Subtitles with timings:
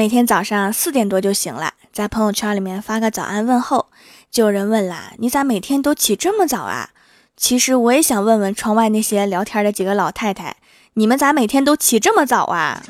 [0.00, 3.88] 每天早上四点多就醒了，在朋友圈里面发个早安问候，
[4.30, 6.88] 就有人问啦：“你咋每天都起这么早啊？”
[7.36, 10.56] 其实我也想问问窗外那些聊天的几个老太太，
[10.94, 12.82] 你们咋每天都起这么早啊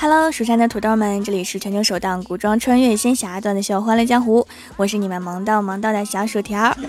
[0.00, 4.40] ？Hello，蜀山的土豆们，这里是全球首档古装穿越仙侠段子秀《欢乐江湖》，
[4.76, 6.72] 我是你们萌到萌到的小薯条。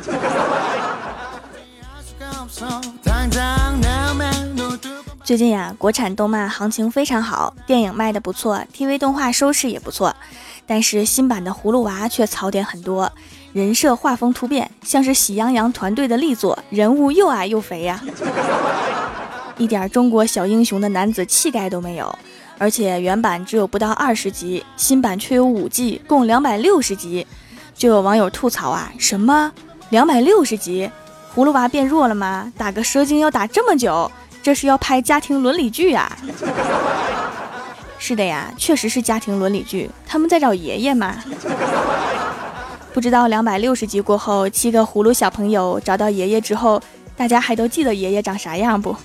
[5.23, 10.15] 最近呀，国产动漫行情非常好，电影卖的不错，TV 动画收视也不错，
[10.65, 13.11] 但是新版的葫芦娃却槽点很多，
[13.53, 18.01] 人设画风突变，像是喜羊羊团队的力作，人物又矮又肥呀。
[19.59, 22.17] 一点中国小英雄的男子气概都没有，
[22.57, 27.27] 而且原版只有不到二十集，新版却有五季，共两百六十集。
[27.75, 29.51] 就有网友吐槽啊，什么
[29.89, 30.89] 两百六十集，
[31.35, 32.51] 葫芦娃变弱了吗？
[32.57, 34.09] 打个蛇精要打这么久，
[34.41, 36.17] 这是要拍家庭伦理剧啊？
[37.99, 41.17] 是的呀，确实是家庭伦理剧，他们在找爷爷嘛。
[42.93, 46.81] 不知道两百六十集过后，七个葫芦小朋友找到爷爷之后。
[47.19, 48.95] 大家还都记得爷爷长啥样不？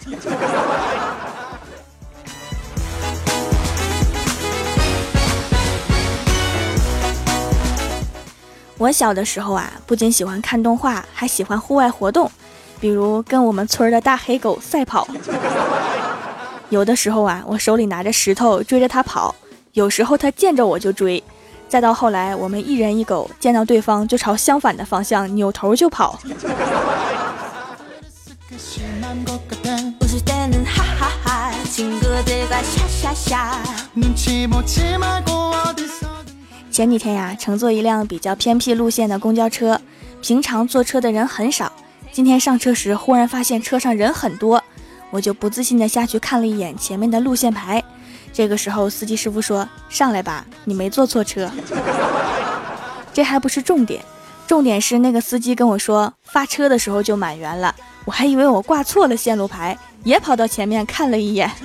[8.78, 12.30] 我小的时候啊，不仅喜欢看动画，还喜欢户外活动，
[12.78, 15.08] 比如跟我们村的大黑狗赛跑。
[16.70, 19.34] 有的时候啊，我手里拿着石头追着它跑；
[19.72, 21.20] 有时候它见着我就追；
[21.68, 26.16] 再到后来，我们一人一狗见到对方就朝相反的方向扭头就跑。
[36.70, 39.80] 前几天呀，乘坐一辆比较偏僻路线的公交车，
[40.20, 41.72] 平常坐车的人很少。
[42.12, 44.62] 今天上车时，忽然发现车上人很多，
[45.10, 47.82] 我就不自信的下去看了一眼前面的路线牌。
[48.32, 51.50] 这个时候，司机师傅说：“上来吧，你没坐错车。”
[53.12, 54.04] 这还不是重点，
[54.46, 57.74] 重点是那个司机跟我说，发车的时候就满员了。
[58.04, 61.50] 我还以为我挂错了线路牌，也跑到前面看了一眼。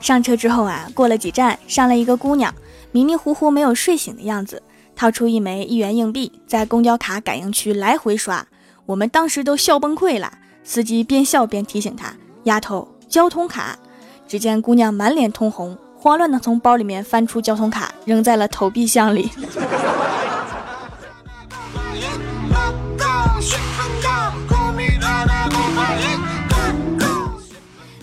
[0.00, 2.54] 上车之后啊，过了几站，上来一个姑娘，
[2.92, 4.62] 迷迷糊糊没有睡醒的样子，
[4.96, 8.46] 掏出一枚一元硬币，在公交卡感应区来回刷。
[8.86, 10.32] 我们当时都笑崩溃了。
[10.64, 13.78] 司机边笑边提醒她：“丫头，交通卡。”
[14.26, 15.76] 只见姑娘满脸通红。
[16.00, 19.32] 慌乱的从包里面翻出交通卡，扔在了投币箱里。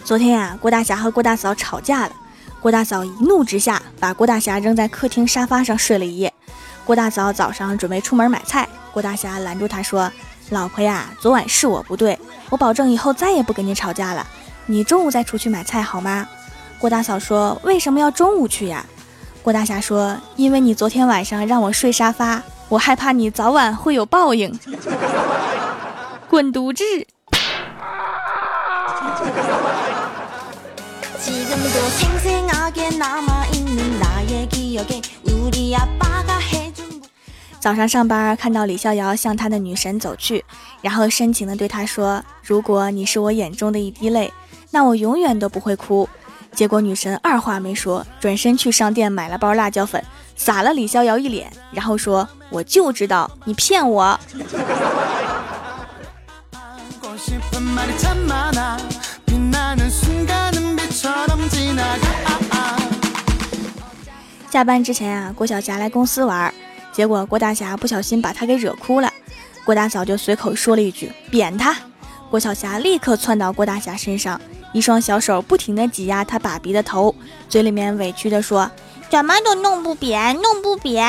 [0.03, 2.11] 昨天呀，郭大侠和郭大嫂吵架了，
[2.59, 6.31] 郭大嫂一怒之下把郭大侠扔在客厅沙发上睡了一夜。
[6.84, 10.11] 郭大嫂早上准备出门买菜，郭大侠拦住她说
[10.51, 12.19] ：“老婆呀，昨晚是我不对，
[12.50, 14.28] 我保证以后再也不跟你吵架了。
[14.66, 16.28] 你中午再出去买菜好吗？”
[16.80, 18.86] 郭大嫂说：“为什么要中午去呀？”
[19.41, 24.59] 郭大侠说：“因为你昨天晚上让我睡沙发，我害怕你早晚会有报应。”
[26.30, 26.84] 滚犊子！
[37.59, 40.46] 早上上班看到李逍遥向他的女神走去，
[40.81, 44.31] 然后深情的对他说：“如果你是我眼中的一滴泪，
[44.69, 46.08] 那我永远都不会哭。”
[46.55, 50.01] 结果女神二话没说，转身去商店买了包辣椒粉，
[50.38, 54.17] 撒了李逍遥一脸，然后说：“我就知道你骗我。”
[64.49, 66.53] 下班之前啊，郭晓霞来公司玩，
[66.93, 69.11] 结果郭大侠不小心把她给惹哭了，
[69.66, 71.75] 郭大嫂就随口说了一句：“扁他。”
[72.31, 74.40] 郭晓霞立刻窜到郭大侠身上。
[74.75, 77.16] 一双小手不停地挤压他爸比的头，
[77.47, 78.69] 嘴里面委屈地说
[79.09, 81.07] ：“怎么都弄不扁，弄不扁。”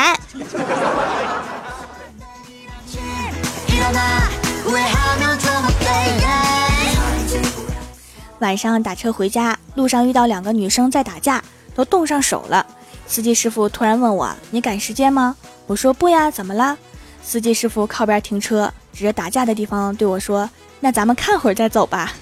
[8.39, 11.43] 晚上打车回家，路上遇到两个女生在打架，
[11.75, 12.65] 都冻上手了。
[13.09, 15.35] 司机师傅突然问我：“你赶时间吗？”
[15.67, 16.79] 我说：“不呀，怎么了？”
[17.21, 20.49] 司机师傅靠边停车，指着打架的地方对我说
[20.79, 22.13] ：“那咱们看会儿再走吧。”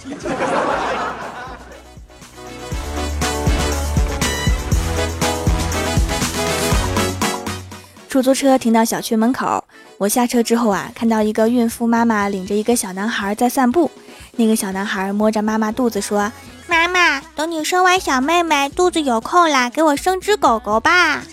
[8.15, 9.65] 出租车停到小区门口，
[9.99, 13.91] 我下车之后啊，看到一个孕妇妈妈领着一个小男孩在散步。
[14.37, 16.31] 那个小男孩摸着妈妈肚子说
[16.71, 21.25] ：“妈妈，等你生完小妹妹，肚子有空了，给我生只狗狗吧。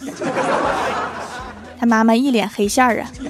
[1.80, 3.12] ”他妈妈一脸黑线儿啊。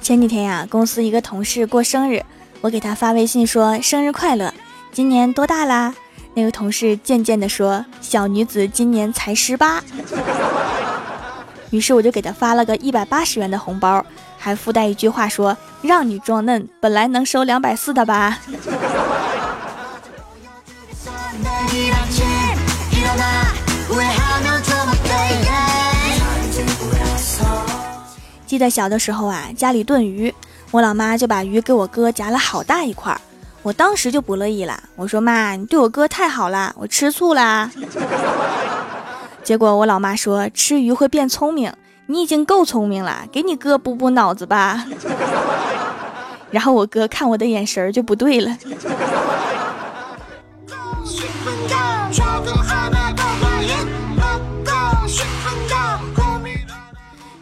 [0.00, 2.24] 前几天呀，公司一个同事过生日，
[2.62, 4.54] 我给他发微信说生日快乐，
[4.92, 5.94] 今年多大啦？
[6.34, 9.82] 那个同事渐渐的说小女子今年才十八。
[11.70, 14.04] 于是我就给他发了个一百八十元的红包，
[14.36, 18.38] 还附带一句话说让你装嫩，本来能收两百四的吧。
[28.46, 30.34] 记得小的时候啊，家里炖鱼，
[30.72, 33.20] 我老妈就把鱼给我哥夹了好大一块儿，
[33.62, 37.70] 我当时就不乐意了，我说妈，你对我哥太好了，我吃醋啦。
[39.42, 41.72] 结果我老妈说吃鱼会变聪明，
[42.06, 44.86] 你已经够聪明了，给你哥补补脑子吧。
[46.50, 48.56] 然后我哥看我的眼神就不对了。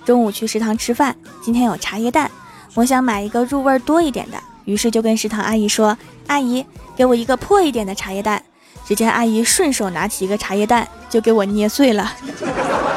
[0.05, 2.31] 中午去食堂吃饭，今天有茶叶蛋，
[2.75, 4.39] 我想买一个入味多一点的，
[4.69, 5.97] 于是就跟食堂阿姨说
[6.29, 6.63] ：“阿姨，
[6.95, 8.43] 给我一个破一点的茶叶蛋。”
[8.85, 12.13] 只见阿姨顺手拿起一个茶叶蛋就给我捏碎了。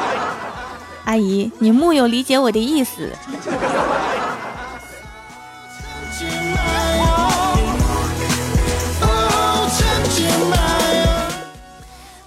[1.04, 3.10] 阿姨，你木有理解我的意思。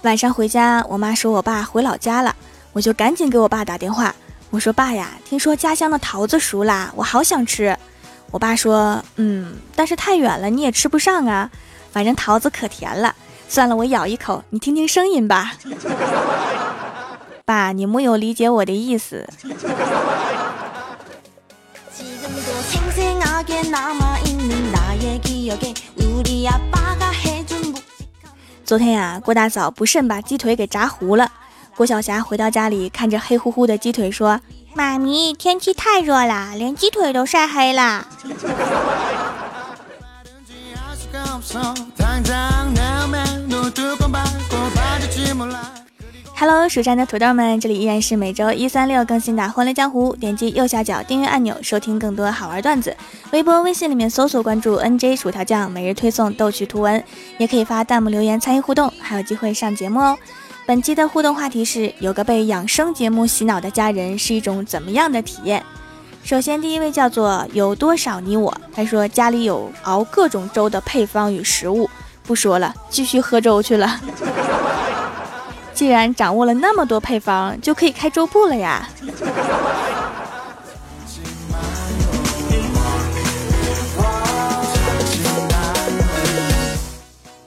[0.02, 2.34] 晚上回家，我妈说我爸回老家了，
[2.72, 4.12] 我就赶紧给我爸打电话。
[4.50, 7.76] 我说爸呀，听说家乡的桃子熟啦，我好想吃。
[8.30, 11.50] 我爸说，嗯，但是太远了，你也吃不上啊。
[11.92, 13.14] 反正桃子可甜了，
[13.48, 15.54] 算了，我咬一口，你听听声音吧。
[17.44, 19.26] 爸，你木有理解我的意思。
[28.64, 31.30] 昨天呀，郭大嫂不慎把鸡腿给炸糊了。
[31.76, 34.40] 郭晓霞回到家里，看着黑乎乎的鸡腿，说
[34.76, 38.06] ：“妈咪，天气太热了，连鸡腿都晒黑了。”
[46.38, 50.12] Hello，蜀山的土豆们，这里依然是每周一、三、六更新的《欢乐江湖》。
[50.18, 52.94] 点击右下角订阅按钮，收听更多好玩段子。
[53.32, 57.02] 微博、微信里面搜索关注 “nj 薯条酱”，每日推送逗趣图文，
[57.38, 60.18] 也可以发弹幕留言参与互动，还有机会上节目哦。
[60.66, 65.64] 本期的互动话题是：有个被养生节目洗脑的家人是一种怎么样的体验？
[66.24, 71.88] 首先，第一位叫做有多少你我，他说家里有熬各种粥的配方与食物，
[72.24, 74.00] 不说了，继续喝粥去了。
[75.72, 78.88] 既然掌握了那么多配方，就可以开粥铺了呀。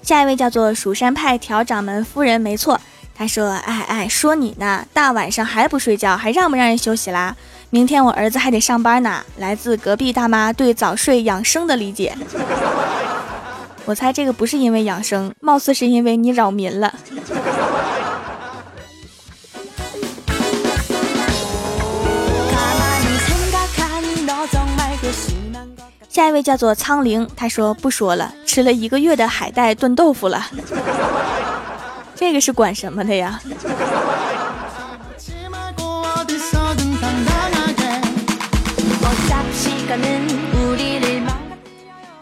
[0.03, 2.79] 下一位叫做蜀山派调掌门夫人，没错。
[3.19, 7.35] 他说：“哎哎，说你呢，大晚上还不睡觉，还让不让人休息啦？
[7.69, 12.17] 明天我儿子还得上班呢。”来自隔壁大妈对早睡养生的理解，
[13.83, 16.93] 我猜这个不是因为养生，貌似是因为你扰民了。
[26.07, 30.47] 下一位叫做苍灵，他说：“不说了，吃了一个月的海带炖豆腐了。”
[32.19, 33.39] 这个是管什么的呀？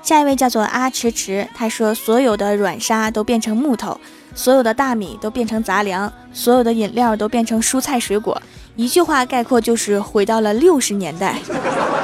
[0.03, 3.99] 下一位叫做阿迟迟，他说所有的软沙都变成木头，
[4.35, 8.39] 所有的大米都变成杂粮，所有的饮料都变成蔬菜水果。
[8.75, 11.39] 一句话概括就是回到了六十年代。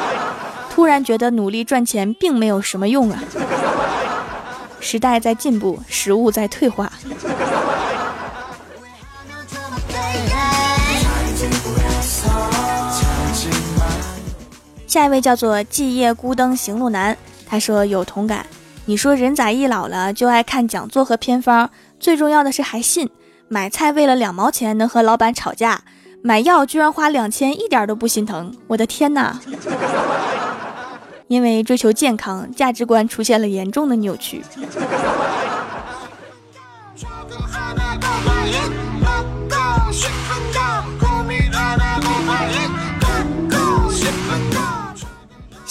[0.73, 3.23] 突然觉得努力赚钱并没有什么用啊！
[4.79, 6.91] 时代在进步，食物在退化。
[14.93, 18.45] 下一位叫做寂夜孤灯行路难，他说有同感。
[18.85, 21.67] 你说人咋一老了就爱看讲座和偏方，
[21.99, 23.09] 最重要的是还信。
[23.47, 25.81] 买菜为了两毛钱能和老板吵架，
[26.21, 29.39] 买药居然花两千一点都不心疼，我的天哪！
[31.27, 34.43] 因为追求健康，价值观出现了严重的扭曲。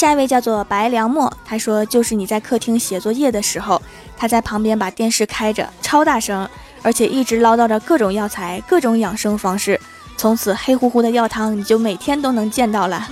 [0.03, 1.33] 下一位叫做白良墨。
[1.45, 3.81] 他说就是你在客厅写作业的时候，
[4.17, 6.49] 他在旁边把电视开着，超大声，
[6.83, 9.81] 而且一直唠叨着各种药材、各种养生方式。
[10.17, 13.09] 从此黑乎乎的药汤你就每天都能见到了，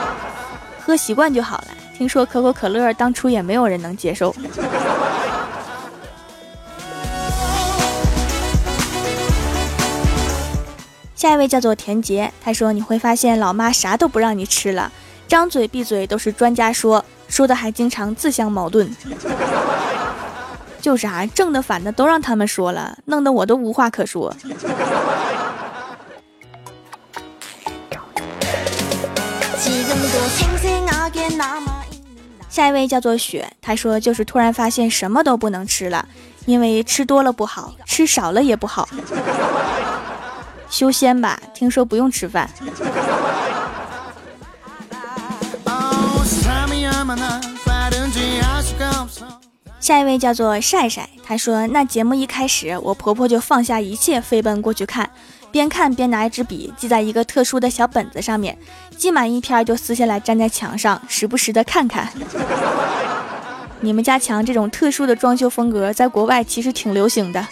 [0.80, 1.66] 喝习惯就好了。
[1.98, 4.34] 听说可口可乐当初也没有人能接受。
[11.14, 14.90] 下一位叫做田杰，他说你会发现老妈啥都不让你吃了，
[15.30, 18.90] 张嘴闭嘴都是专家说，说的还经常自相矛盾。
[20.80, 24.34] 就是啊，正的反的都让他们说了，弄得我都无话可说。
[32.48, 36.08] 下一位叫做雪，他说就是突然发现什么都不能吃了，
[36.46, 38.88] 因为吃多了不好，吃少了也不好。
[40.68, 42.50] 修仙吧，听说不用吃饭。
[49.80, 55.10] 下一位叫做晒晒，他说那节目一开始，我婆婆就放下一切飞奔过去看，
[55.50, 58.56] 边看边拿一支笔记在一个特殊的小本子上面，
[58.96, 62.12] 记满一篇就撕下来粘在墙上，时不时的看看。
[63.80, 67.44] 你们家墙这种特殊的装修风格，在国外其实挺流行的。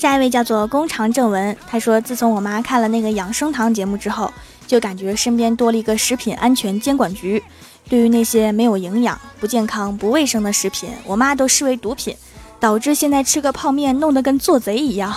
[0.00, 4.32] 下一位叫做弓长正文，他说：“自从我妈看了那个养生堂节目之后，
[4.66, 7.44] 就感觉身边多了一个食品安全监管局。
[7.86, 12.16] 对于那些没有营养、不健康、不卫生的食品，我妈都视为毒品，
[12.58, 15.14] 导致现在吃个泡面弄得跟做贼一样。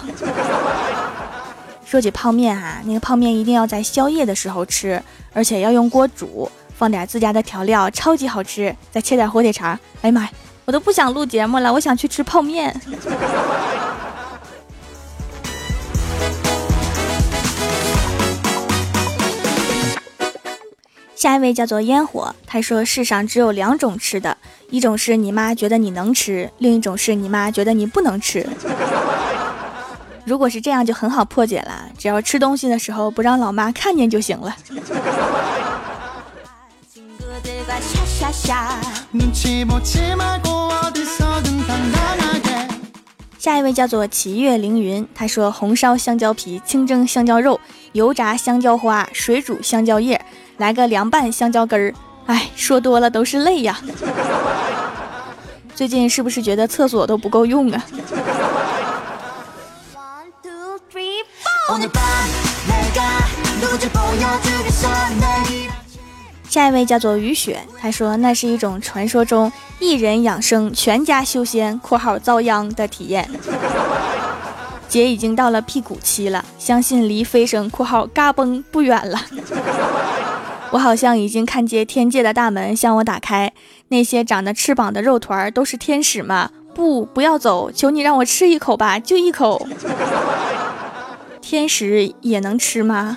[1.85, 8.75] 说起泡面哈，那个泡面一定要在宵夜的时候吃，而且要用锅煮，放点自家的调料，超级好吃。
[8.91, 10.29] 再切点火腿肠，哎呀妈呀，
[10.65, 12.75] 我都不想录节目了，我想去吃泡面。”
[21.23, 24.37] 下一位叫做烟火，他说：“世上只有两种吃的，
[24.69, 28.45] 一种是你妈觉得你能吃，另一种是你妈觉得你不能吃。
[30.25, 34.53] 如果是这样，就很好破解了，只要吃东西的时候不让老妈看见就行了。”
[43.39, 47.61] 下一位叫做祈月凌云，他说：“红烧香蕉皮，清蒸香蕉肉，
[47.93, 50.19] 油炸香蕉花，水煮香蕉叶。”
[50.57, 51.93] 来个凉拌香蕉根儿，
[52.27, 53.79] 哎，说多了都是泪呀。
[55.75, 57.83] 最近是不是觉得厕所都不够用啊？
[66.48, 73.27] 下一位叫做雨雪，他说那是一种传说中一人养生全家修仙（括号遭殃）的体验。
[74.88, 79.19] 姐已经到了辟谷期了，相信离飞升（括号嘎嘣）不远了。
[80.73, 83.53] 我好像已经看见天界的大门向我打开，
[83.89, 86.49] 那些长着翅膀的肉团都是天使吗？
[86.73, 89.67] 不，不要走，求你让我吃一口吧，就一口。
[91.39, 93.15] 天使也能吃吗？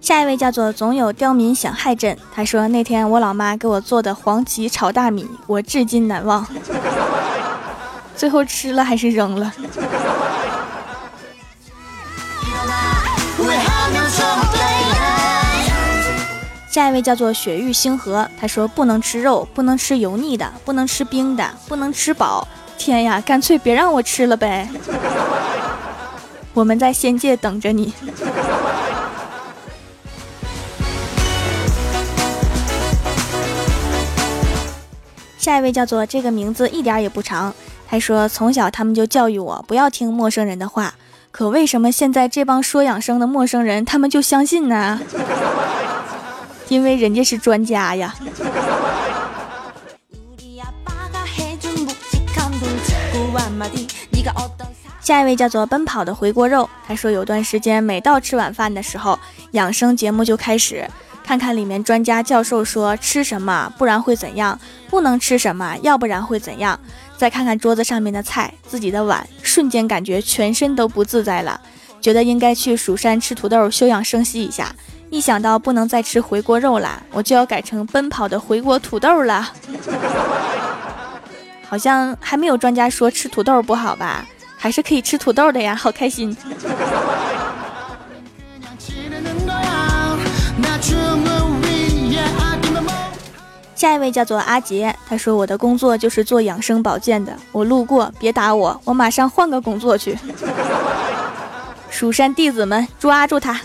[0.00, 6.46] 下一位叫做总有刁民想害朕，他说那天我老妈给我做的黄芪炒大米，我至今难忘。
[8.16, 9.52] 最后吃了还是扔了？
[16.70, 22.46] 下一位叫做雪域星河，他说不能吃肉，不能吃油腻的，不能吃冰的，不能吃饱。
[22.76, 24.68] 天呀，干脆别让我吃了呗！
[26.52, 27.94] 我们在仙界等着你。
[35.38, 37.54] 下一位叫做这个名字一点也不长。
[37.88, 40.94] 他说：“从小他们就教育我不要听陌生人的话，
[41.30, 45.00] 可为什么现在这帮说养生的陌生人他们就相信呢？
[46.68, 48.14] 因为人家是专家呀。”
[55.00, 59.16] 下一位叫做奔跑的回锅肉，他说有段时间每到吃晚饭的时候，
[59.52, 60.84] 养生节目就开始。
[61.22, 64.56] 看看里面专家教授说吃什么，不然会怎样；
[64.88, 66.78] 不能吃什么，要不然会怎样。
[67.16, 71.60] 再看看桌子上面的菜，自己的碗，瞬间感觉全身都不自在了，
[72.00, 74.74] 觉得应该去蜀山吃土豆休养生息一下。
[75.08, 79.52] 一想到不能再吃回锅肉了，我就要改成奔跑的回锅土豆了。
[81.68, 84.26] 好像还没有专家说吃土豆不好吧？
[84.58, 86.36] 还是可以吃土豆的呀，好开心。
[93.76, 100.18] 下一位叫做阿杰，他说我的工作就是做养生保健的，我路过别打我，我马上换个工作去。
[101.90, 103.60] 蜀山弟子们抓住他！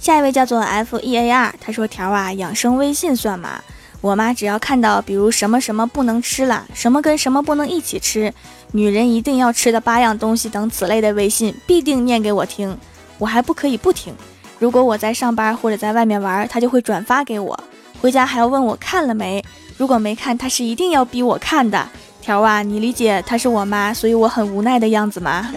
[0.00, 3.62] 下一位叫做 F E A R，他说条啊，养生微信算吗？
[4.00, 8.34] 我妈只要看到比如什么什么不能吃了，什么跟什么不能一起吃，
[8.74, 12.76] 女人一定要吃的八样东西等此类的微信，必定念给我听，
[13.18, 14.14] 我还不可以不听。
[14.58, 17.58] 如果我在上班或者在外面玩，她就会转发给我，
[18.00, 19.44] 回家还要问我看了没。
[19.76, 21.86] 如果没看，她是一定要逼我看的。
[22.22, 25.52] 条啊，你理解她是我妈，所以我很无奈的样子吗？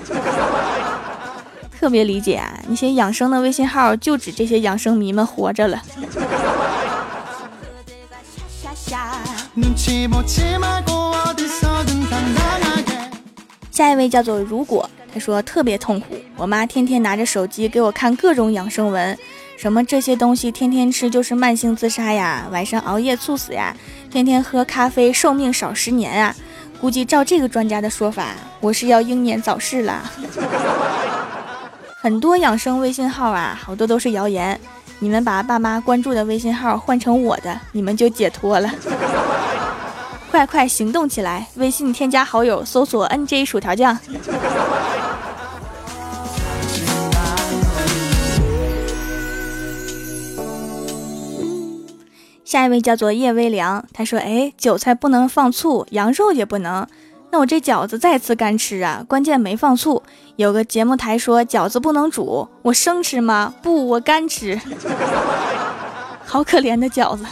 [1.79, 5.81] 特别理解啊，那些养生的微信号就指这些养生迷们活着了。
[13.75, 19.17] 下一位叫做如果，他说特别痛苦，我妈天天拿着手机给我看各种养生文，
[19.57, 23.75] 什么这些东西天天吃就是慢性自杀呀，晚上熬夜猝死呀，
[24.09, 26.33] 天天喝咖啡寿命少十年啊，
[26.79, 28.29] 估计照这个专家的说法，
[28.61, 30.09] 我是要英年早逝了。
[31.97, 34.57] 很多养生微信号啊，好多都是谣言。
[34.99, 38.73] 你们把爸妈关注的微信号换成我的，你们就解脱了。
[40.35, 41.47] 快快行动起来！
[41.55, 43.97] 微信添加好友，搜索 “nj 薯条酱”。
[52.43, 56.85] 下一位叫做叶微凉，他说：“哎，韭菜不能放醋，羊肉也不能。”
[57.31, 59.05] 那我这饺子再次干吃啊！
[59.07, 60.03] 关键没放醋。
[60.35, 63.53] 有个节目台说饺子不能煮，我生吃吗？
[63.63, 64.59] 不，我干吃。
[66.25, 67.23] 好可怜的饺子。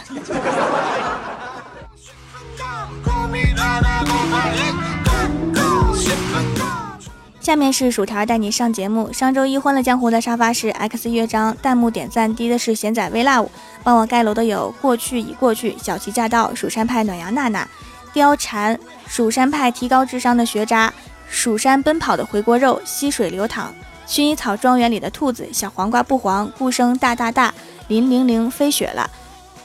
[7.44, 9.12] 下面是薯条带你上节目。
[9.12, 13.48] 上周一欢乐江湖的沙发是 X 乐章，弹幕点赞低的是贤仔微 love，
[13.82, 17.68] 帮我盖楼的有过去已过去，小齐驾到，蜀山派暖阳娜娜。
[18.14, 20.90] 貂蝉，蜀山派提高智商的学渣，
[21.28, 23.74] 蜀山奔跑的回锅肉，溪水流淌，
[24.08, 27.52] 薰衣草庄园里的兔子，小黄瓜不黄，顾生大大大，
[27.88, 29.10] 林玲玲飞雪了，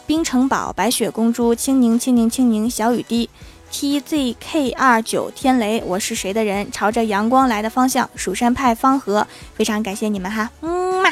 [0.06, 3.30] 冰城堡，白雪公主，青柠青柠青柠，小雨滴。
[3.72, 11.10] ，T Z K 二九天雷，我是谁的人，朝着阳光来的方向，蜀山派方和，非常感谢你们哈，嗯嘛。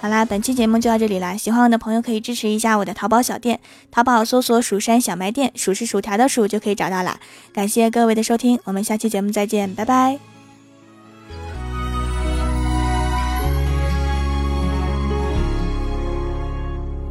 [0.00, 1.36] 好啦，本期节目就到这里啦！
[1.36, 7.20] 喜欢我的朋友可以支持一下我的淘宝小店，淘宝搜索“蜀山小卖店”，数是薯条的数就可以找到啦。
[7.52, 10.18] 感谢各位的收听，我们下期节目再见，拜拜。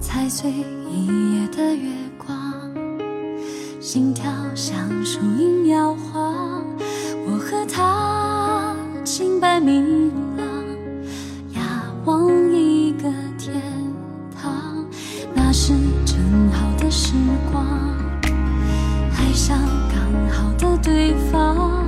[0.01, 0.49] 踩碎
[0.89, 1.91] 一夜的月，
[3.79, 6.63] 心跳像树影摇晃，
[7.25, 10.45] 我和他清白明朗，
[11.53, 11.63] 仰
[12.05, 12.79] 望一。
[13.01, 13.53] 个天
[14.35, 14.85] 堂，
[15.33, 15.71] 那是
[16.05, 16.17] 正
[16.51, 17.13] 好的时
[17.49, 17.65] 光，
[19.15, 19.97] 爱上刚
[20.29, 21.78] 好的对方，